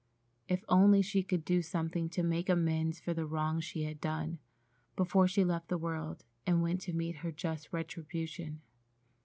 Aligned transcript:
If 0.47 0.63
only 0.67 1.03
she 1.03 1.21
could 1.21 1.45
do 1.45 1.61
something 1.61 2.09
to 2.09 2.23
make 2.23 2.49
amends 2.49 2.99
for 2.99 3.13
the 3.13 3.27
wrong 3.27 3.59
she 3.59 3.83
had 3.83 4.01
done, 4.01 4.39
before 4.95 5.27
she 5.27 5.43
left 5.45 5.67
the 5.67 5.77
world 5.77 6.23
and 6.47 6.63
went 6.63 6.81
to 6.81 6.91
meet 6.93 7.17
her 7.17 7.31
just 7.31 7.71
retribution! 7.71 8.61